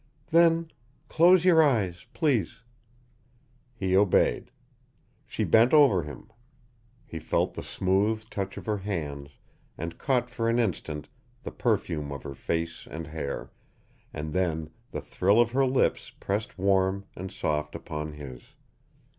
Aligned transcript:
"Then 0.31 0.71
close 1.09 1.45
your 1.45 1.61
eyes, 1.61 2.07
please." 2.11 2.61
He 3.75 3.95
obeyed. 3.95 4.49
She 5.27 5.43
bent 5.43 5.75
over 5.75 6.01
him. 6.01 6.31
He 7.05 7.19
felt 7.19 7.53
the 7.53 7.61
soft 7.61 8.31
touch 8.31 8.57
of 8.57 8.65
her 8.65 8.77
hands 8.79 9.37
and 9.77 9.99
caught 9.99 10.27
for 10.27 10.49
an 10.49 10.57
instant 10.57 11.07
the 11.43 11.51
perfume 11.51 12.11
of 12.11 12.23
her 12.23 12.33
face 12.33 12.87
and 12.89 13.05
hair, 13.05 13.51
and 14.11 14.33
then 14.33 14.71
the 14.89 15.01
thrill 15.01 15.39
of 15.39 15.51
her 15.51 15.67
lips 15.67 16.09
pressed 16.19 16.57
warm 16.57 17.05
and 17.15 17.31
soft 17.31 17.75
upon 17.75 18.13
his. 18.13 18.41